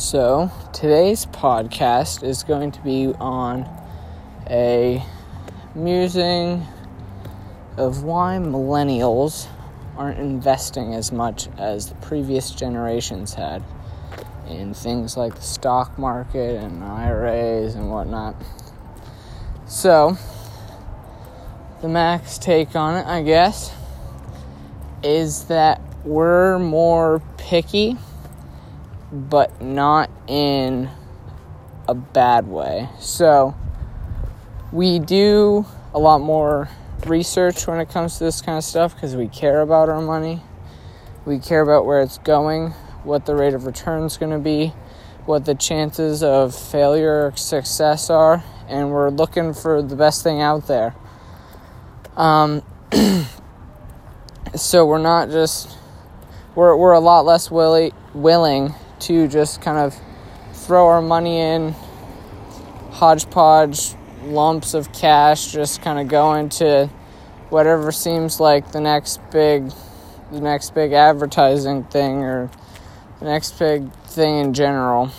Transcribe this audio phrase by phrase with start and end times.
[0.00, 3.68] So, today's podcast is going to be on
[4.48, 5.04] a
[5.74, 6.66] musing
[7.76, 9.46] of why millennials
[9.98, 13.62] aren't investing as much as the previous generations had
[14.48, 18.36] in things like the stock market and IRAs and whatnot.
[19.68, 20.16] So,
[21.82, 23.70] the max take on it, I guess,
[25.02, 27.98] is that we're more picky,
[29.12, 30.90] but not in
[31.88, 32.88] a bad way.
[32.98, 33.54] So,
[34.72, 36.68] we do a lot more
[37.06, 40.42] research when it comes to this kind of stuff because we care about our money.
[41.24, 42.70] We care about where it's going,
[43.04, 44.68] what the rate of return is going to be,
[45.26, 50.40] what the chances of failure or success are, and we're looking for the best thing
[50.40, 50.94] out there.
[52.16, 52.62] Um,
[54.54, 55.76] so we're not just
[56.54, 59.98] we're we're a lot less willy, willing to just kind of
[60.52, 61.74] throw our money in
[62.90, 63.94] hodgepodge
[64.24, 66.86] lumps of cash just kind of go into
[67.48, 69.70] whatever seems like the next big
[70.30, 72.50] the next big advertising thing or
[73.18, 75.10] the next big thing in general.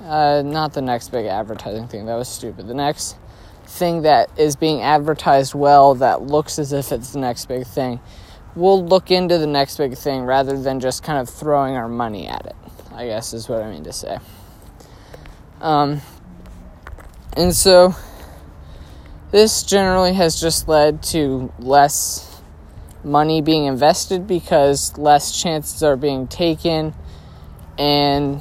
[0.00, 2.66] Uh, not the next big advertising thing that was stupid.
[2.66, 3.16] The next
[3.66, 7.98] thing that is being advertised well that looks as if it's the next big thing
[8.54, 12.26] we'll look into the next big thing rather than just kind of throwing our money
[12.26, 12.56] at it
[12.92, 14.18] i guess is what i mean to say
[15.60, 16.00] um,
[17.36, 17.94] and so
[19.30, 22.40] this generally has just led to less
[23.02, 26.94] money being invested because less chances are being taken
[27.78, 28.40] and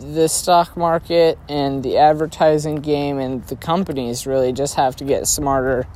[0.00, 5.26] the stock market and the advertising game and the companies really just have to get
[5.26, 5.86] smarter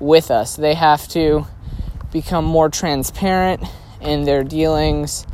[0.00, 0.56] with us.
[0.56, 1.46] They have to
[2.16, 3.62] become more transparent
[4.00, 5.26] in their dealings,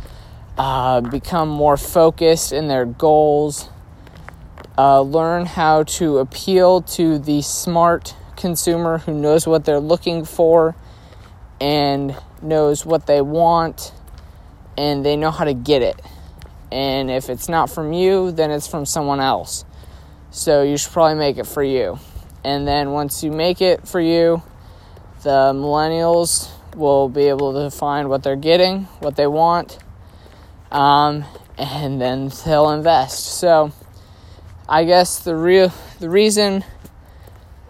[0.59, 3.69] uh, become more focused in their goals,
[4.77, 10.75] uh, learn how to appeal to the smart consumer who knows what they're looking for
[11.61, 13.93] and knows what they want
[14.77, 16.03] and they know how to get it.
[16.73, 19.65] And if it's not from you, then it's from someone else.
[20.33, 22.01] So you should probably make it for you.
[22.43, 24.43] And then once you make it for you,
[25.23, 29.79] the millennials will be able to find what they're getting, what they want,
[30.71, 31.25] um,
[31.59, 33.25] and then they'll invest.
[33.39, 33.73] So
[34.69, 36.65] I guess the real the reason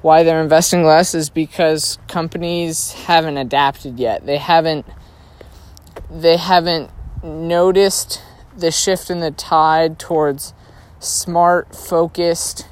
[0.02, 4.26] why they're investing less is because companies haven't adapted yet.
[4.26, 4.86] They haven't
[6.10, 6.90] they haven't
[7.22, 8.20] noticed
[8.56, 10.54] the shift in the tide towards
[10.98, 12.69] smart, focused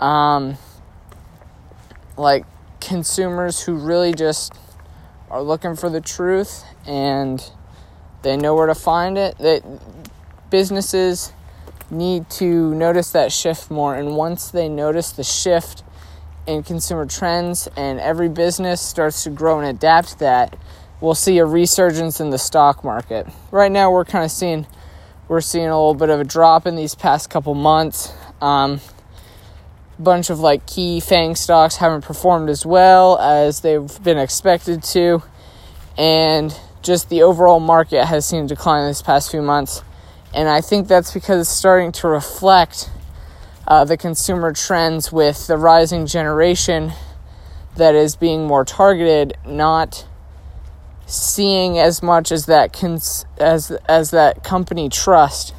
[0.00, 0.56] um
[2.16, 2.44] like
[2.80, 4.52] consumers who really just
[5.30, 7.50] are looking for the truth and
[8.22, 9.38] they know where to find it.
[9.38, 9.62] That
[10.50, 11.32] businesses
[11.90, 13.94] need to notice that shift more.
[13.94, 15.82] And once they notice the shift
[16.46, 20.56] in consumer trends and every business starts to grow and adapt that,
[21.00, 23.26] we'll see a resurgence in the stock market.
[23.50, 24.66] Right now, we're kind of seeing
[25.28, 28.12] we're seeing a little bit of a drop in these past couple months.
[28.40, 28.80] Um,
[30.00, 35.22] bunch of like key FANG stocks haven't performed as well as they've been expected to,
[35.96, 39.82] and just the overall market has seen a decline this past few months.
[40.32, 42.90] And I think that's because it's starting to reflect
[43.66, 46.92] uh, the consumer trends with the rising generation
[47.76, 50.06] that is being more targeted, not
[51.06, 55.54] seeing as much as that cons- as as that company trust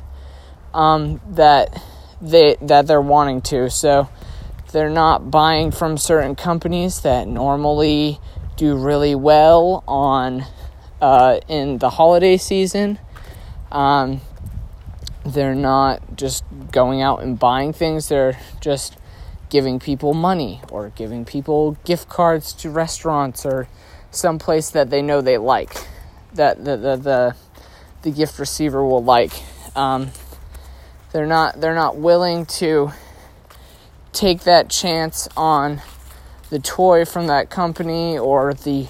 [0.73, 1.81] um, that
[2.21, 3.69] they that they're wanting to.
[3.69, 4.09] So
[4.71, 8.19] they're not buying from certain companies that normally
[8.55, 10.45] do really well on
[11.01, 12.99] uh, in the holiday season.
[13.71, 14.21] Um,
[15.25, 18.97] they're not just going out and buying things, they're just
[19.49, 23.67] giving people money or giving people gift cards to restaurants or
[24.09, 25.75] someplace that they know they like,
[26.33, 27.35] that the, the, the,
[28.03, 29.33] the gift receiver will like.
[29.75, 30.11] Um,
[31.11, 32.91] they're not they're not willing to
[34.13, 35.81] take that chance on
[36.49, 38.87] the toy from that company or the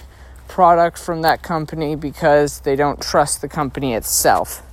[0.47, 4.63] product from that company because they don't trust the company itself.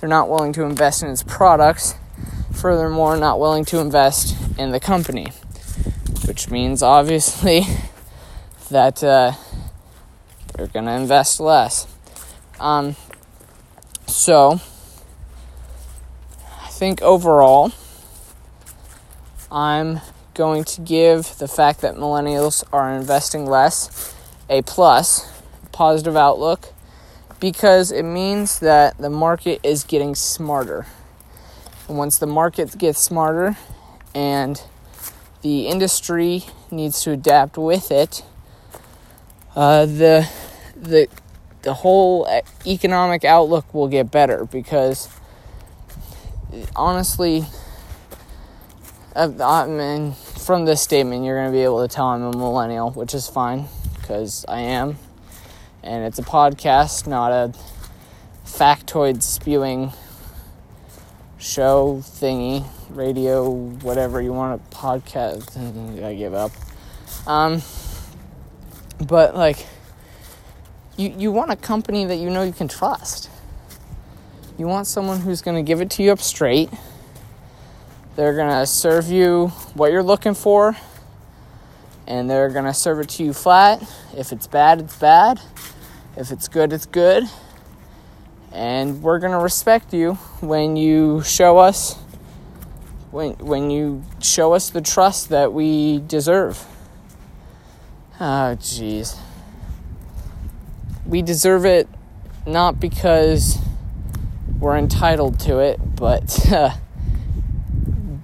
[0.00, 1.94] They're not willing to invest in its products.
[2.52, 5.26] Furthermore, not willing to invest in the company,
[6.26, 7.62] which means obviously
[8.70, 9.32] that uh,
[10.54, 11.86] they're going to invest less.
[12.58, 12.96] Um,
[14.06, 14.60] so,
[16.62, 17.72] I think overall,
[19.50, 20.00] I'm
[20.34, 24.14] going to give the fact that millennials are investing less
[24.48, 26.72] a plus, positive outlook,
[27.40, 30.86] because it means that the market is getting smarter.
[31.88, 33.56] And once the market gets smarter
[34.14, 34.62] and
[35.42, 38.24] the industry needs to adapt with it,
[39.54, 40.28] uh, the
[40.74, 41.08] the
[41.62, 42.28] the whole
[42.66, 45.08] economic outlook will get better because
[46.74, 47.44] honestly,
[49.16, 52.90] I mean, from this statement, you're going to be able to tell I'm a millennial,
[52.90, 54.98] which is fine because I am.
[55.82, 57.54] And it's a podcast, not a
[58.44, 59.92] factoid spewing
[61.38, 65.56] show thingy, radio, whatever you want to podcast.
[66.04, 66.52] I give up.
[67.26, 67.62] Um,
[69.06, 69.66] but like,
[70.98, 73.30] you, you want a company that you know you can trust.
[74.58, 76.68] You want someone who's going to give it to you up straight.
[78.16, 80.74] They're going to serve you what you're looking for,
[82.06, 83.82] and they're going to serve it to you flat.
[84.16, 85.38] If it's bad, it's bad.
[86.16, 87.24] If it's good, it's good.
[88.52, 91.98] And we're going to respect you when you show us
[93.10, 96.64] when when you show us the trust that we deserve.
[98.20, 99.18] Oh jeez.
[101.06, 101.88] We deserve it
[102.46, 103.58] not because
[104.58, 106.70] we're entitled to it, but uh,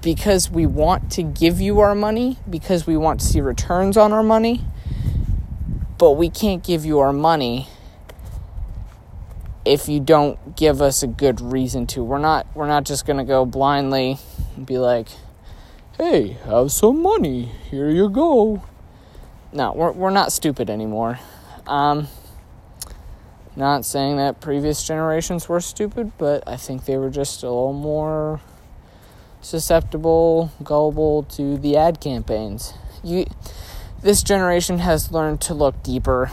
[0.03, 4.13] because we want to give you our money, because we want to see returns on
[4.13, 4.63] our money,
[5.97, 7.69] but we can't give you our money
[9.65, 12.03] if you don't give us a good reason to.
[12.03, 14.19] We're not we're not just going to go blindly
[14.57, 15.07] and be like,
[15.97, 17.53] "Hey, have some money.
[17.71, 18.63] Here you go."
[19.53, 21.21] No, we're we're not stupid anymore.
[21.67, 22.09] Um,
[23.55, 27.73] not saying that previous generations were stupid, but I think they were just a little
[27.73, 28.41] more
[29.43, 32.73] susceptible, gullible to the ad campaigns.
[33.05, 33.27] You,
[34.00, 36.31] this generation has learned to look deeper,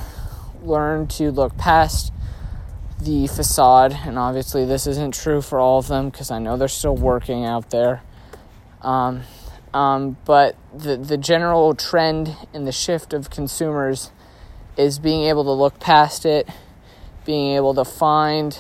[0.64, 2.14] learned to look past
[3.02, 6.68] the facade, and obviously this isn't true for all of them because I know they're
[6.68, 8.02] still working out there.
[8.82, 9.24] Um,
[9.74, 14.12] um, but the the general trend in the shift of consumers
[14.78, 16.50] is being able to look past it
[17.30, 18.58] being able to find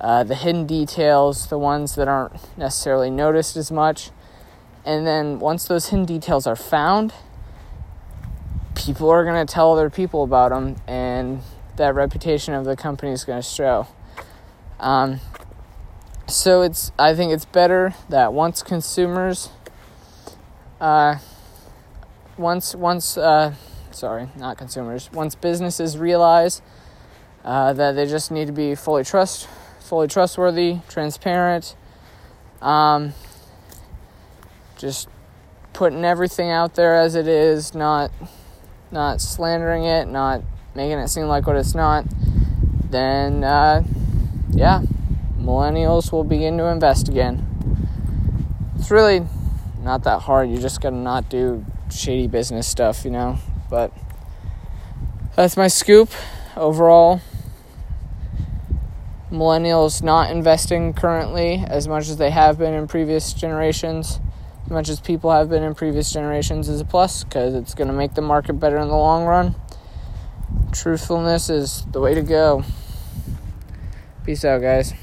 [0.00, 4.10] uh, the hidden details, the ones that aren't necessarily noticed as much.
[4.84, 7.12] And then once those hidden details are found,
[8.74, 11.40] people are going to tell other people about them, and
[11.76, 13.86] that reputation of the company is going to show.
[14.78, 15.20] Um,
[16.26, 19.50] so it's I think it's better that once consumers,
[20.80, 21.18] uh,
[22.36, 23.54] once once uh,
[23.90, 26.60] sorry, not consumers, once businesses realize
[27.44, 29.48] uh, that they just need to be fully trust,
[29.84, 31.76] fully trustworthy, transparent.
[32.62, 33.12] Um,
[34.78, 35.08] just
[35.74, 38.10] putting everything out there as it is, not
[38.90, 40.42] not slandering it, not
[40.74, 42.06] making it seem like what it's not.
[42.90, 43.82] Then, uh,
[44.50, 44.82] yeah,
[45.38, 47.46] millennials will begin to invest again.
[48.78, 49.26] It's really
[49.82, 50.48] not that hard.
[50.48, 53.38] You just gotta not do shady business stuff, you know.
[53.68, 53.92] But
[55.36, 56.10] that's my scoop
[56.56, 57.20] overall
[59.34, 64.20] millennials not investing currently as much as they have been in previous generations,
[64.64, 67.88] as much as people have been in previous generations, is a plus because it's going
[67.88, 69.54] to make the market better in the long run.
[70.72, 72.64] Truthfulness is the way to go.
[74.24, 74.94] Peace out, guys.